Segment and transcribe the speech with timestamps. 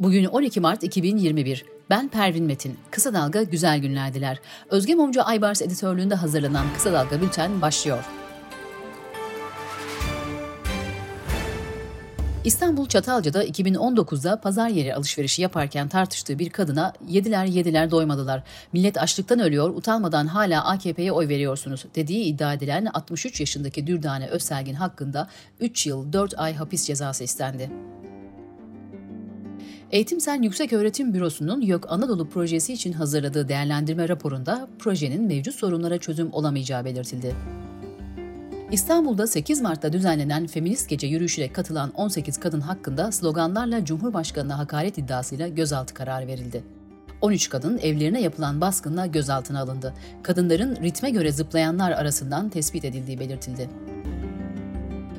[0.00, 1.64] Bugün 12 Mart 2021.
[1.90, 2.78] Ben Pervin Metin.
[2.90, 4.38] Kısa Dalga güzel günler diler.
[4.70, 8.04] Özge Mumcu Aybars editörlüğünde hazırlanan Kısa Dalga Bülten başlıyor.
[12.44, 18.42] İstanbul Çatalca'da 2019'da pazar yeri alışverişi yaparken tartıştığı bir kadına yediler yediler doymadılar.
[18.72, 24.74] Millet açlıktan ölüyor, utanmadan hala AKP'ye oy veriyorsunuz dediği iddia edilen 63 yaşındaki Dürdane Özselgin
[24.74, 25.28] hakkında
[25.60, 27.70] 3 yıl 4 ay hapis cezası istendi.
[29.92, 36.32] Eğitimsel Yüksek Öğretim Bürosu'nun YÖK Anadolu projesi için hazırladığı değerlendirme raporunda projenin mevcut sorunlara çözüm
[36.32, 37.34] olamayacağı belirtildi.
[38.72, 45.48] İstanbul'da 8 Mart'ta düzenlenen Feminist Gece yürüyüşüne katılan 18 kadın hakkında sloganlarla Cumhurbaşkanı'na hakaret iddiasıyla
[45.48, 46.64] gözaltı kararı verildi.
[47.20, 49.94] 13 kadın evlerine yapılan baskınla gözaltına alındı.
[50.22, 53.68] Kadınların ritme göre zıplayanlar arasından tespit edildiği belirtildi.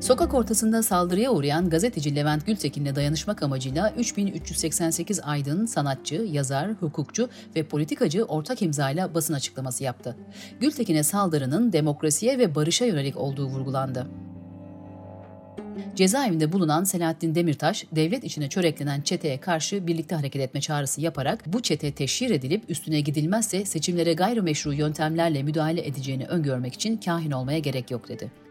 [0.00, 7.62] Sokak ortasında saldırıya uğrayan gazeteci Levent Gültekin'le dayanışmak amacıyla 3388 aydın, sanatçı, yazar, hukukçu ve
[7.62, 10.16] politikacı ortak imzayla basın açıklaması yaptı.
[10.60, 14.06] Gültekin'e saldırının demokrasiye ve barışa yönelik olduğu vurgulandı.
[15.94, 21.62] Cezaevinde bulunan Selahattin Demirtaş, devlet içine çöreklenen çeteye karşı birlikte hareket etme çağrısı yaparak bu
[21.62, 27.90] çete teşhir edilip üstüne gidilmezse seçimlere gayrimeşru yöntemlerle müdahale edeceğini öngörmek için kahin olmaya gerek
[27.90, 28.45] yok dedi.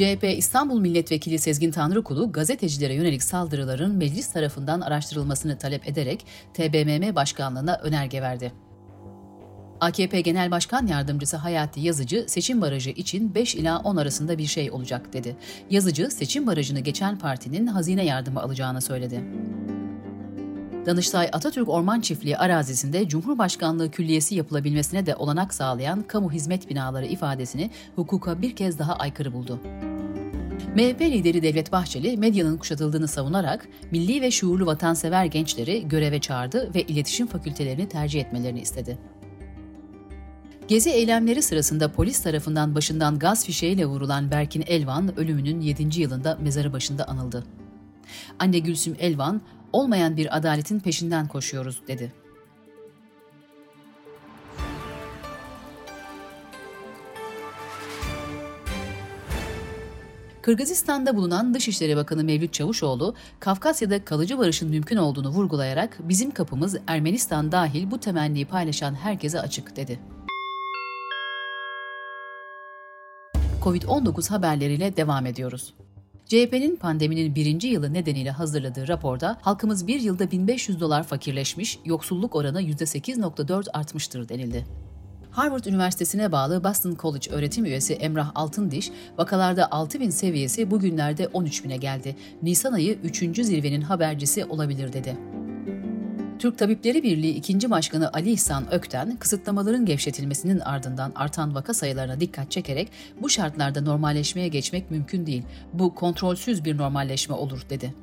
[0.00, 7.76] CHP İstanbul Milletvekili Sezgin Tanrıkulu gazetecilere yönelik saldırıların meclis tarafından araştırılmasını talep ederek TBMM Başkanlığı'na
[7.82, 8.52] önerge verdi.
[9.80, 14.70] AKP Genel Başkan Yardımcısı Hayati Yazıcı seçim barajı için 5 ila 10 arasında bir şey
[14.70, 15.36] olacak dedi.
[15.70, 19.24] Yazıcı seçim barajını geçen partinin hazine yardımı alacağını söyledi.
[20.86, 27.70] Danıştay Atatürk Orman Çiftliği arazisinde Cumhurbaşkanlığı Külliyesi yapılabilmesine de olanak sağlayan kamu hizmet binaları ifadesini
[27.96, 29.60] hukuka bir kez daha aykırı buldu.
[30.76, 36.82] MHP lideri Devlet Bahçeli medyanın kuşatıldığını savunarak milli ve şuurlu vatansever gençleri göreve çağırdı ve
[36.82, 38.98] iletişim fakültelerini tercih etmelerini istedi.
[40.68, 46.00] Gezi eylemleri sırasında polis tarafından başından gaz fişeğiyle vurulan Berkin Elvan ölümünün 7.
[46.00, 47.44] yılında mezarı başında anıldı.
[48.38, 49.40] Anne Gülsüm Elvan,
[49.72, 52.12] olmayan bir adaletin peşinden koşuyoruz dedi.
[60.42, 67.52] Kırgızistan'da bulunan Dışişleri Bakanı Mevlüt Çavuşoğlu, Kafkasya'da kalıcı barışın mümkün olduğunu vurgulayarak bizim kapımız Ermenistan
[67.52, 70.00] dahil bu temenniyi paylaşan herkese açık dedi.
[73.62, 75.74] Covid-19 haberleriyle devam ediyoruz.
[76.26, 82.62] CHP'nin pandeminin birinci yılı nedeniyle hazırladığı raporda halkımız bir yılda 1500 dolar fakirleşmiş, yoksulluk oranı
[82.62, 84.66] %8.4 artmıştır denildi.
[85.30, 92.16] Harvard Üniversitesi'ne bağlı Boston College öğretim üyesi Emrah Altındiş, vakalarda 6000 seviyesi bugünlerde 13.000'e geldi.
[92.42, 93.18] Nisan ayı 3.
[93.18, 95.16] zirvenin habercisi olabilir dedi.
[96.38, 97.70] Türk Tabipleri Birliği 2.
[97.70, 102.88] Başkanı Ali İhsan Ökten, kısıtlamaların gevşetilmesinin ardından artan vaka sayılarına dikkat çekerek
[103.22, 105.42] bu şartlarda normalleşmeye geçmek mümkün değil.
[105.72, 107.94] Bu kontrolsüz bir normalleşme olur dedi.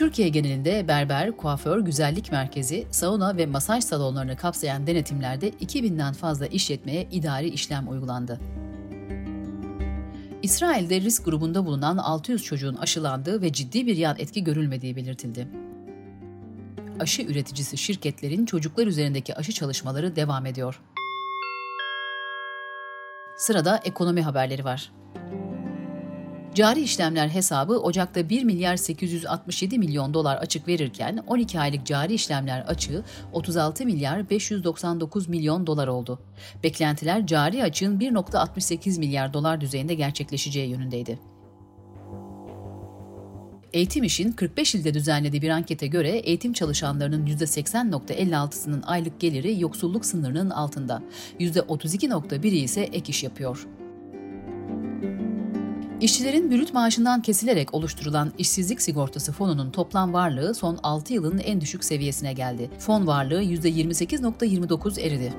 [0.00, 7.08] Türkiye genelinde berber, kuaför, güzellik merkezi, sauna ve masaj salonlarını kapsayan denetimlerde 2000'den fazla işletmeye
[7.10, 8.40] idari işlem uygulandı.
[10.42, 15.48] İsrail'de risk grubunda bulunan 600 çocuğun aşılandığı ve ciddi bir yan etki görülmediği belirtildi
[17.00, 20.80] aşı üreticisi şirketlerin çocuklar üzerindeki aşı çalışmaları devam ediyor.
[23.36, 24.92] Sırada ekonomi haberleri var.
[26.54, 32.60] Cari işlemler hesabı Ocak'ta 1 milyar 867 milyon dolar açık verirken 12 aylık cari işlemler
[32.60, 36.18] açığı 36 milyar 599 milyon dolar oldu.
[36.62, 41.18] Beklentiler cari açığın 1.68 milyar dolar düzeyinde gerçekleşeceği yönündeydi.
[43.72, 50.50] Eğitim İş'in 45 ilde düzenlediği bir ankete göre eğitim çalışanlarının %80.56'sının aylık geliri yoksulluk sınırının
[50.50, 51.02] altında,
[51.40, 53.66] %32.1'i ise ek iş yapıyor.
[56.00, 61.84] İşçilerin bürüt maaşından kesilerek oluşturulan işsizlik sigortası fonunun toplam varlığı son 6 yılın en düşük
[61.84, 62.70] seviyesine geldi.
[62.78, 65.32] Fon varlığı %28.29 eridi.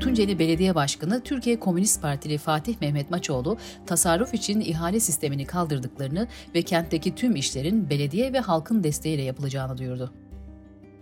[0.00, 6.62] Tunceli Belediye Başkanı Türkiye Komünist Partili Fatih Mehmet Maçoğlu, tasarruf için ihale sistemini kaldırdıklarını ve
[6.62, 10.12] kentteki tüm işlerin belediye ve halkın desteğiyle yapılacağını duyurdu.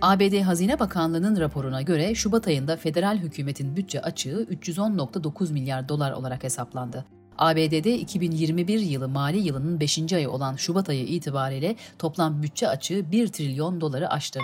[0.02, 6.44] ABD Hazine Bakanlığı'nın raporuna göre Şubat ayında federal hükümetin bütçe açığı 310.9 milyar dolar olarak
[6.44, 7.04] hesaplandı.
[7.38, 10.12] ABD'de 2021 yılı mali yılının 5.
[10.12, 14.40] ayı olan Şubat ayı itibariyle toplam bütçe açığı 1 trilyon doları aştı.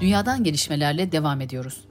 [0.00, 1.84] Dünyadan gelişmelerle devam ediyoruz.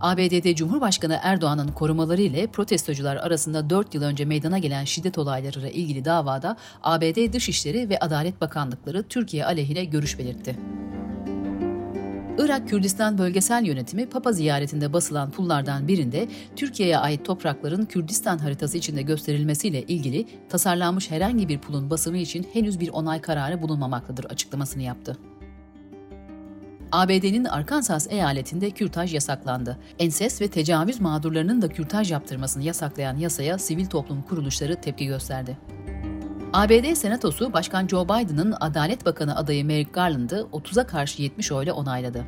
[0.00, 6.04] ABD'de Cumhurbaşkanı Erdoğan'ın korumaları ile protestocular arasında 4 yıl önce meydana gelen şiddet olaylarıyla ilgili
[6.04, 10.56] davada ABD Dışişleri ve Adalet Bakanlıkları Türkiye aleyhine görüş belirtti.
[12.38, 19.02] Irak Kürdistan Bölgesel Yönetimi Papa ziyaretinde basılan pullardan birinde Türkiye'ye ait toprakların Kürdistan haritası içinde
[19.02, 25.18] gösterilmesiyle ilgili tasarlanmış herhangi bir pulun basımı için henüz bir onay kararı bulunmamaktadır açıklamasını yaptı.
[26.92, 29.78] ABD'nin Arkansas eyaletinde kürtaj yasaklandı.
[29.98, 35.58] Enses ve tecavüz mağdurlarının da kürtaj yaptırmasını yasaklayan yasaya sivil toplum kuruluşları tepki gösterdi.
[36.52, 42.24] ABD Senatosu Başkan Joe Biden'ın Adalet Bakanı adayı Merrick Garland'ı 30'a karşı 70 oyla onayladı.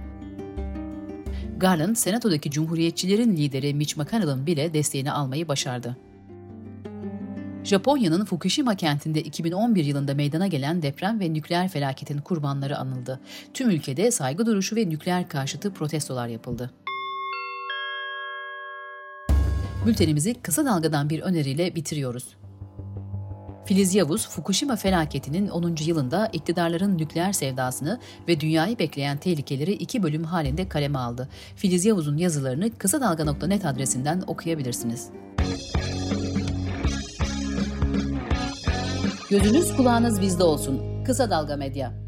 [1.57, 5.97] Garland, Senato'daki Cumhuriyetçilerin lideri Mitch McConnell'ın bile desteğini almayı başardı.
[7.65, 13.21] Japonya'nın Fukushima kentinde 2011 yılında meydana gelen deprem ve nükleer felaketin kurbanları anıldı.
[13.55, 16.71] Tüm ülkede saygı duruşu ve nükleer karşıtı protestolar yapıldı.
[19.87, 22.37] Bültenimizi kısa dalgadan bir öneriyle bitiriyoruz.
[23.65, 25.77] Filiz Yavuz, Fukushima felaketinin 10.
[25.87, 31.29] yılında iktidarların nükleer sevdasını ve dünyayı bekleyen tehlikeleri iki bölüm halinde kaleme aldı.
[31.57, 35.09] Filiz Yavuz'un yazılarını kısa dalga.net adresinden okuyabilirsiniz.
[39.31, 41.05] Gözünüz kulağınız bizde olsun.
[41.05, 42.04] Kısa Dalga Medya.